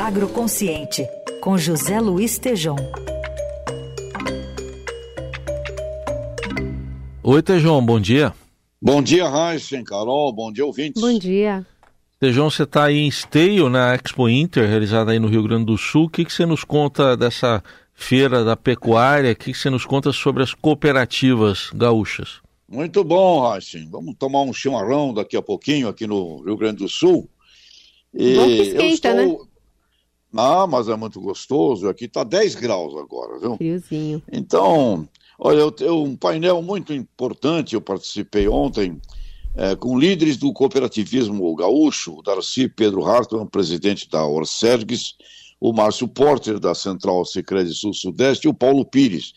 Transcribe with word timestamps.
Agroconsciente, 0.00 1.06
com 1.42 1.58
José 1.58 2.00
Luiz 2.00 2.38
Tejom. 2.38 2.74
Oi, 7.22 7.42
Tejão, 7.42 7.84
bom 7.84 8.00
dia. 8.00 8.32
Bom 8.80 9.02
dia, 9.02 9.28
Raíssen, 9.28 9.84
Carol, 9.84 10.32
bom 10.32 10.50
dia, 10.50 10.64
ouvintes. 10.64 11.02
Bom 11.02 11.18
dia. 11.18 11.66
Tejão, 12.18 12.48
você 12.48 12.62
está 12.62 12.84
aí 12.84 12.96
em 12.96 13.08
Esteio, 13.08 13.68
na 13.68 13.94
Expo 13.94 14.26
Inter, 14.26 14.66
realizada 14.66 15.12
aí 15.12 15.18
no 15.18 15.28
Rio 15.28 15.42
Grande 15.42 15.66
do 15.66 15.76
Sul. 15.76 16.06
O 16.06 16.08
que, 16.08 16.24
que 16.24 16.32
você 16.32 16.46
nos 16.46 16.64
conta 16.64 17.14
dessa 17.14 17.62
feira 17.92 18.42
da 18.42 18.56
pecuária? 18.56 19.32
O 19.32 19.36
que, 19.36 19.52
que 19.52 19.58
você 19.58 19.68
nos 19.68 19.84
conta 19.84 20.12
sobre 20.12 20.42
as 20.42 20.54
cooperativas 20.54 21.68
gaúchas? 21.74 22.40
Muito 22.66 23.04
bom, 23.04 23.42
Raíssen. 23.42 23.86
Vamos 23.90 24.14
tomar 24.18 24.40
um 24.44 24.52
chimarrão 24.54 25.12
daqui 25.12 25.36
a 25.36 25.42
pouquinho 25.42 25.88
aqui 25.88 26.06
no 26.06 26.42
Rio 26.42 26.56
Grande 26.56 26.78
do 26.78 26.88
Sul. 26.88 27.28
E 28.14 28.34
bom 28.34 28.46
que 28.46 28.62
esquenta, 28.62 29.08
estou... 29.08 29.14
né? 29.14 29.49
Ah, 30.36 30.66
mas 30.66 30.88
é 30.88 30.96
muito 30.96 31.20
gostoso. 31.20 31.88
Aqui 31.88 32.04
está 32.04 32.24
10 32.24 32.54
graus 32.56 32.94
agora, 32.96 33.38
viu? 33.38 33.56
Friozinho. 33.56 34.22
Então, 34.30 35.08
olha, 35.38 35.58
eu 35.58 35.72
tenho 35.72 36.02
um 36.02 36.16
painel 36.16 36.62
muito 36.62 36.92
importante, 36.92 37.74
eu 37.74 37.80
participei 37.80 38.48
ontem, 38.48 39.00
é, 39.56 39.74
com 39.74 39.98
líderes 39.98 40.36
do 40.36 40.52
cooperativismo 40.52 41.54
gaúcho, 41.56 42.18
o 42.18 42.22
Darcy 42.22 42.68
Pedro 42.68 43.04
Hartmann, 43.04 43.46
presidente 43.46 44.08
da 44.08 44.24
Orsergues, 44.24 45.14
o 45.60 45.72
Márcio 45.72 46.06
Porter, 46.06 46.58
da 46.58 46.74
Central 46.74 47.24
Sicredi 47.24 47.74
Sul-Sudeste, 47.74 48.46
e 48.46 48.50
o 48.50 48.54
Paulo 48.54 48.84
Pires, 48.84 49.32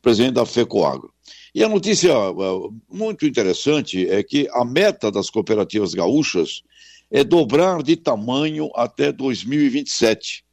presidente 0.00 0.34
da 0.34 0.46
FECOAGRO. 0.46 1.12
E 1.54 1.62
a 1.62 1.68
notícia 1.68 2.16
uh, 2.30 2.74
muito 2.90 3.26
interessante 3.26 4.08
é 4.08 4.22
que 4.22 4.48
a 4.52 4.64
meta 4.64 5.10
das 5.10 5.28
cooperativas 5.28 5.94
gaúchas 5.94 6.62
é 7.10 7.24
dobrar 7.24 7.82
de 7.82 7.96
tamanho 7.96 8.70
até 8.74 9.10
2027. 9.10 10.44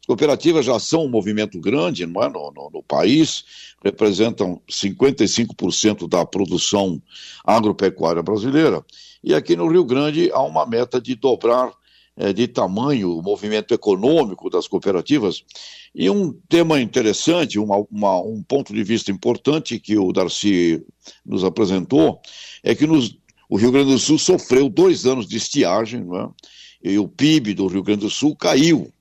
As 0.00 0.06
cooperativas 0.06 0.64
já 0.64 0.78
são 0.78 1.04
um 1.04 1.10
movimento 1.10 1.60
grande 1.60 2.06
não 2.06 2.22
é? 2.22 2.28
no, 2.28 2.50
no, 2.52 2.70
no 2.72 2.82
país, 2.82 3.44
representam 3.84 4.60
55% 4.68 6.08
da 6.08 6.24
produção 6.24 7.00
agropecuária 7.44 8.22
brasileira. 8.22 8.84
E 9.22 9.34
aqui 9.34 9.54
no 9.54 9.68
Rio 9.68 9.84
Grande 9.84 10.30
há 10.32 10.42
uma 10.42 10.66
meta 10.66 11.00
de 11.00 11.14
dobrar 11.14 11.72
é, 12.16 12.32
de 12.32 12.46
tamanho 12.48 13.16
o 13.16 13.22
movimento 13.22 13.72
econômico 13.72 14.50
das 14.50 14.68
cooperativas. 14.68 15.42
E 15.94 16.10
um 16.10 16.32
tema 16.48 16.80
interessante, 16.80 17.58
uma, 17.58 17.84
uma, 17.90 18.20
um 18.20 18.42
ponto 18.42 18.74
de 18.74 18.82
vista 18.82 19.10
importante 19.10 19.78
que 19.78 19.96
o 19.96 20.12
Darcy 20.12 20.84
nos 21.24 21.44
apresentou, 21.44 22.20
é 22.62 22.74
que 22.74 22.86
nos 22.86 23.16
o 23.50 23.56
Rio 23.56 23.72
Grande 23.72 23.90
do 23.90 23.98
Sul 23.98 24.16
sofreu 24.16 24.68
dois 24.68 25.06
anos 25.06 25.26
de 25.26 25.36
estiagem, 25.36 26.06
é? 26.82 26.90
e 26.92 26.98
o 26.98 27.08
PIB 27.08 27.52
do 27.52 27.66
Rio 27.66 27.82
Grande 27.82 28.02
do 28.02 28.10
Sul 28.10 28.36
caiu. 28.36 28.92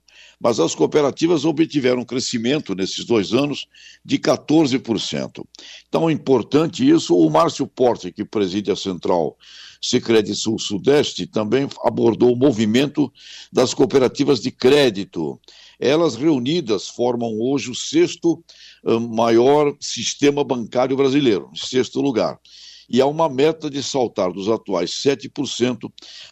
Mas 0.41 0.59
as 0.59 0.73
cooperativas 0.73 1.45
obtiveram 1.45 2.01
um 2.01 2.05
crescimento 2.05 2.73
nesses 2.73 3.05
dois 3.05 3.31
anos 3.33 3.67
de 4.03 4.17
14%. 4.17 5.45
Então 5.87 6.09
é 6.09 6.13
importante 6.13 6.89
isso. 6.89 7.15
O 7.15 7.29
Márcio 7.29 7.67
Porte, 7.67 8.11
que 8.11 8.25
preside 8.25 8.71
a 8.71 8.75
central 8.75 9.37
Sicredi 9.81 10.33
Sul-Sudeste, 10.33 11.27
também 11.27 11.67
abordou 11.83 12.33
o 12.33 12.37
movimento 12.37 13.11
das 13.51 13.73
cooperativas 13.73 14.39
de 14.39 14.49
crédito. 14.49 15.39
Elas 15.77 16.15
reunidas 16.15 16.87
formam 16.87 17.37
hoje 17.39 17.69
o 17.69 17.75
sexto 17.75 18.43
maior 19.11 19.75
sistema 19.79 20.43
bancário 20.43 20.95
brasileiro, 20.95 21.51
em 21.53 21.57
sexto 21.57 22.01
lugar 22.01 22.39
e 22.89 22.99
há 22.99 23.05
uma 23.05 23.29
meta 23.29 23.69
de 23.69 23.83
saltar 23.83 24.33
dos 24.33 24.49
atuais 24.49 24.89
7% 24.91 25.91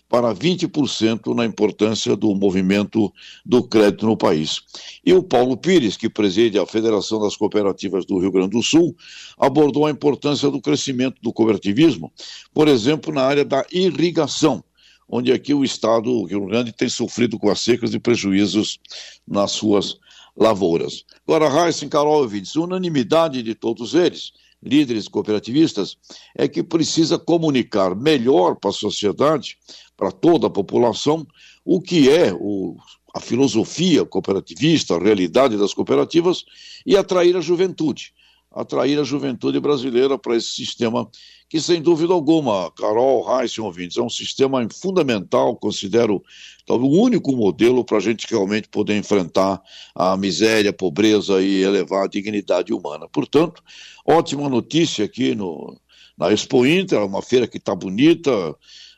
para 0.09 0.33
20% 0.33 1.35
na 1.35 1.45
importância 1.45 2.15
do 2.15 2.33
movimento 2.33 3.13
do 3.45 3.63
crédito 3.63 4.05
no 4.05 4.17
país. 4.17 4.61
E 5.05 5.13
o 5.13 5.21
Paulo 5.21 5.55
Pires, 5.55 5.95
que 5.95 6.09
preside 6.09 6.57
a 6.57 6.65
Federação 6.65 7.19
das 7.19 7.37
Cooperativas 7.37 8.05
do 8.05 8.17
Rio 8.17 8.31
Grande 8.31 8.51
do 8.51 8.63
Sul, 8.63 8.95
abordou 9.37 9.85
a 9.85 9.91
importância 9.91 10.49
do 10.49 10.59
crescimento 10.59 11.21
do 11.21 11.31
cooperativismo, 11.31 12.11
por 12.53 12.67
exemplo, 12.67 13.13
na 13.13 13.21
área 13.21 13.45
da 13.45 13.65
irrigação 13.71 14.63
onde 15.09 15.31
aqui 15.31 15.53
o 15.53 15.63
Estado, 15.63 16.11
o 16.11 16.25
Rio 16.25 16.45
Grande, 16.47 16.73
tem 16.73 16.89
sofrido 16.89 17.39
com 17.39 17.49
as 17.49 17.61
secas 17.61 17.93
e 17.93 17.99
prejuízos 17.99 18.77
nas 19.25 19.51
suas 19.51 19.97
lavouras. 20.35 21.05
Agora, 21.25 21.47
Raíssa, 21.47 21.87
Carol 21.87 22.27
Vides, 22.27 22.55
unanimidade 22.55 23.41
de 23.41 23.55
todos 23.55 23.95
eles 23.95 24.33
líderes 24.63 25.07
cooperativistas, 25.07 25.97
é 26.35 26.47
que 26.47 26.63
precisa 26.63 27.17
comunicar 27.17 27.95
melhor 27.95 28.55
para 28.55 28.69
a 28.69 28.73
sociedade, 28.73 29.57
para 29.95 30.11
toda 30.11 30.47
a 30.47 30.49
população, 30.49 31.25
o 31.63 31.81
que 31.81 32.09
é 32.09 32.33
o, 32.33 32.75
a 33.13 33.19
filosofia 33.19 34.05
cooperativista, 34.05 34.95
a 34.95 34.99
realidade 34.99 35.57
das 35.57 35.73
cooperativas 35.73 36.43
e 36.85 36.95
atrair 36.95 37.35
a 37.35 37.41
juventude 37.41 38.13
atrair 38.57 38.99
a 38.99 39.03
juventude 39.03 39.59
brasileira 39.59 40.17
para 40.17 40.35
esse 40.35 40.47
sistema, 40.47 41.07
que 41.47 41.61
sem 41.61 41.79
dúvida 41.79 42.11
alguma, 42.11 42.71
Carol, 42.71 43.23
Reis 43.23 43.57
ouvintes, 43.59 43.97
é 43.97 44.01
um 44.01 44.09
sistema 44.09 44.67
fundamental, 44.69 45.55
considero 45.55 46.23
talvez 46.65 46.91
o 46.91 46.95
único 46.99 47.35
modelo 47.35 47.85
para 47.85 47.97
a 47.97 48.01
gente 48.01 48.25
realmente 48.27 48.67
poder 48.67 48.97
enfrentar 48.97 49.61
a 49.93 50.17
miséria, 50.17 50.71
a 50.71 50.73
pobreza 50.73 51.39
e 51.41 51.61
elevar 51.61 52.05
a 52.05 52.09
dignidade 52.09 52.73
humana. 52.73 53.07
Portanto, 53.07 53.63
ótima 54.03 54.49
notícia 54.49 55.05
aqui 55.05 55.35
no, 55.35 55.79
na 56.17 56.33
Expo 56.33 56.65
Inter, 56.65 57.05
uma 57.05 57.21
feira 57.21 57.47
que 57.47 57.57
está 57.57 57.75
bonita. 57.75 58.31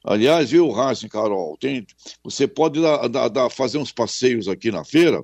Aliás, 0.06 0.50
viu, 0.50 0.72
Racing, 0.72 1.09
Carol, 1.09 1.58
tem, 1.59 1.86
você 2.24 2.48
pode 2.48 2.81
dar, 2.81 3.09
dar, 3.09 3.28
dar, 3.28 3.50
fazer 3.50 3.78
uns 3.78 3.92
passeios 3.92 4.48
aqui 4.48 4.72
na 4.72 4.86
feira 4.86 5.24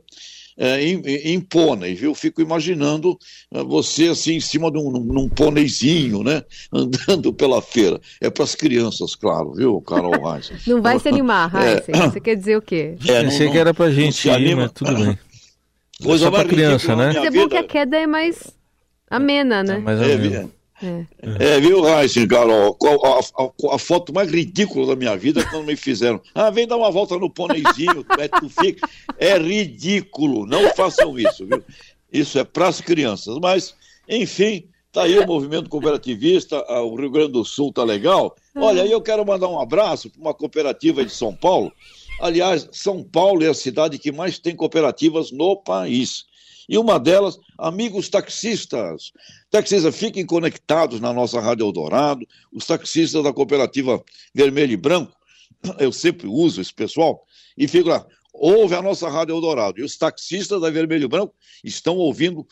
é, 0.58 0.82
em, 0.82 1.02
em 1.06 1.40
pônei, 1.40 1.96
viu? 1.96 2.16
Fico 2.16 2.42
imaginando 2.42 3.18
é, 3.54 3.64
você 3.64 4.08
assim 4.10 4.36
em 4.36 4.40
cima 4.40 4.72
de 4.72 4.78
um 4.78 4.90
num 4.92 5.28
pôneizinho, 5.28 6.24
né? 6.24 6.44
Andando 6.72 7.34
pela 7.34 7.62
feira. 7.62 8.00
É 8.22 8.30
para 8.30 8.44
as 8.44 8.56
crianças, 8.56 9.16
claro, 9.16 9.54
viu, 9.54 9.82
Carol 9.82 10.32
Reis? 10.32 10.52
não 10.66 10.82
vai 10.82 11.00
se 11.00 11.10
animar, 11.10 11.50
Reis. 11.50 11.84
É, 11.88 12.10
você 12.10 12.20
quer 12.20 12.36
dizer 12.36 12.58
o 12.58 12.62
quê? 12.62 12.96
É, 13.08 13.24
não, 13.24 13.30
Pensei 13.30 13.46
não, 13.48 13.54
que 13.54 13.60
era 13.60 13.74
para 13.74 13.92
gente 13.92 14.28
ir, 14.28 14.56
mas 14.56 14.72
tudo 14.72 14.96
bem. 14.96 15.18
Coisa 16.04 16.28
é 16.28 16.32
para 16.32 16.48
criança, 16.48 16.96
né? 16.96 17.14
Mas 17.14 17.26
é 17.26 17.32
bom 17.32 17.48
que 17.48 17.58
a 17.58 17.64
queda 17.64 17.98
é 17.98 18.08
mais 18.08 18.54
amena, 19.10 19.64
né? 19.64 19.76
É, 19.76 19.80
mais 19.80 20.02
amena. 20.02 20.36
É. 20.36 20.65
é, 21.40 21.60
viu, 21.60 21.82
Raíssa, 21.82 22.26
Carol? 22.28 22.78
A, 22.84 23.44
a, 23.44 23.76
a, 23.76 23.80
foto 23.80 24.14
mais 24.14 24.32
ridícula 24.32 24.88
da 24.88 24.96
minha 24.96 25.16
vida 25.18 25.42
é 25.42 25.46
quando 25.46 25.66
me 25.66 25.76
fizeram. 25.76 26.22
Ah, 26.34 26.50
vem 26.50 26.68
dar 26.68 26.78
uma 26.78 26.92
volta 26.92 27.18
no 27.18 27.30
pôneizinho, 27.30 28.06
é, 28.20 28.28
tu 28.28 28.50
fica. 28.50 28.88
É 29.18 29.38
ridículo, 29.38 30.46
não 30.46 30.74
façam 30.76 31.18
isso, 31.18 31.46
viu? 31.46 31.64
Isso 32.12 32.40
é 32.40 32.44
para 32.44 32.68
as 32.68 32.82
crianças. 32.82 33.38
Mas, 33.40 33.76
enfim, 34.08 34.68
tá 34.92 35.04
aí 35.04 35.18
o 35.20 35.28
movimento 35.28 35.70
cooperativista, 35.70 36.64
o 36.82 36.96
Rio 36.96 37.12
Grande 37.12 37.34
do 37.34 37.46
Sul 37.46 37.74
tá 37.74 37.84
legal. 37.84 38.36
Olha, 38.56 38.84
aí 38.84 38.92
eu 38.92 39.02
quero 39.02 39.26
mandar 39.26 39.48
um 39.48 39.60
abraço 39.60 40.10
para 40.10 40.22
uma 40.22 40.34
cooperativa 40.34 41.04
de 41.04 41.12
São 41.12 41.36
Paulo. 41.36 41.72
Aliás, 42.22 42.68
São 42.72 43.04
Paulo 43.04 43.44
é 43.44 43.50
a 43.50 43.54
cidade 43.54 44.00
que 44.00 44.12
mais 44.12 44.40
tem 44.40 44.56
cooperativas 44.56 45.32
no 45.32 45.58
país. 45.58 46.26
E 46.68 46.78
uma 46.78 47.00
delas, 47.00 47.38
amigos 47.58 48.10
taxistas. 48.10 49.12
Taxistas, 49.50 49.96
fiquem 49.96 50.26
conectados 50.26 51.00
na 51.00 51.14
nossa 51.14 51.40
Rádio 51.40 51.66
Eldorado. 51.66 52.26
Os 52.52 52.66
taxistas 52.66 53.24
da 53.24 53.34
cooperativa 53.34 54.04
Vermelho 54.34 54.74
e 54.74 54.78
Branco, 54.78 55.14
eu 55.80 55.92
sempre 55.92 56.28
uso 56.28 56.62
esse 56.62 56.74
pessoal, 56.74 57.24
e 57.58 57.68
fico 57.68 57.90
lá. 57.90 58.06
Ouve 58.34 58.76
a 58.76 58.82
nossa 58.82 59.08
Rádio 59.08 59.36
Eldorado. 59.36 59.80
E 59.80 59.84
os 59.84 59.98
taxistas 59.98 60.60
da 60.60 60.70
Vermelho 60.70 61.06
e 61.06 61.08
Branco 61.08 61.34
estão 61.64 61.98
ouvindo 61.98 62.46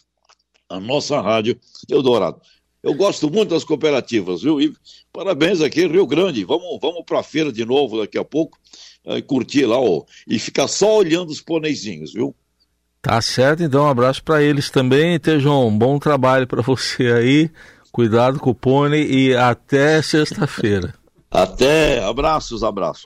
a 0.69 0.79
nossa 0.79 1.19
Rádio 1.19 1.59
Eldorado. 1.89 2.39
Eu 2.81 2.93
gosto 2.93 3.29
muito 3.29 3.51
das 3.51 3.63
cooperativas, 3.63 4.41
viu? 4.41 4.59
E 4.59 4.73
parabéns 5.11 5.61
aqui, 5.61 5.87
Rio 5.87 6.05
Grande. 6.05 6.43
Vamos, 6.43 6.79
vamos 6.81 7.03
para 7.05 7.19
a 7.19 7.23
feira 7.23 7.51
de 7.51 7.63
novo 7.63 7.99
daqui 7.99 8.17
a 8.17 8.25
pouco, 8.25 8.57
e 9.05 9.21
curtir 9.21 9.65
lá 9.65 9.79
ó, 9.79 10.03
e 10.27 10.37
ficar 10.37 10.67
só 10.67 10.97
olhando 10.97 11.29
os 11.29 11.41
poneizinhos, 11.41 12.13
viu? 12.13 12.35
Tá 13.03 13.19
certo, 13.21 13.61
então 13.61 13.83
um 13.83 13.89
abraço 13.89 14.23
para 14.23 14.41
eles 14.41 14.69
também. 14.69 15.19
Tejão, 15.19 15.77
bom 15.77 15.99
trabalho 15.99 16.47
para 16.47 16.61
você 16.61 17.11
aí. 17.11 17.51
Cuidado 17.91 18.39
com 18.39 18.51
o 18.51 18.55
pônei 18.55 19.05
e 19.05 19.35
até 19.35 20.01
sexta-feira. 20.01 20.93
Até, 21.29 22.01
abraços, 22.01 22.63
abraços. 22.63 23.01